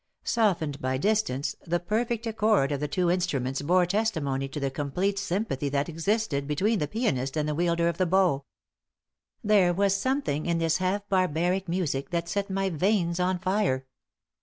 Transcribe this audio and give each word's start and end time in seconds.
Softened 0.23 0.81
by 0.81 0.97
distance, 0.97 1.55
the 1.63 1.79
perfect 1.79 2.25
accord 2.25 2.71
of 2.71 2.79
the 2.79 2.87
two 2.87 3.11
instruments 3.11 3.61
bore 3.61 3.85
testimony 3.85 4.47
to 4.47 4.59
the 4.59 4.71
complete 4.71 5.19
sympathy 5.19 5.69
that 5.69 5.87
existed 5.87 6.47
between 6.47 6.79
the 6.79 6.87
pianist 6.87 7.37
and 7.37 7.47
the 7.47 7.53
wielder 7.53 7.87
of 7.87 7.99
the 7.99 8.07
bow. 8.07 8.43
There 9.43 9.75
was 9.75 9.95
something 9.95 10.47
in 10.47 10.57
this 10.57 10.77
half 10.77 11.07
barbaric 11.07 11.69
music 11.69 12.09
that 12.09 12.27
set 12.27 12.49
my 12.49 12.71
veins 12.71 13.19
on 13.19 13.37
fire. 13.37 13.85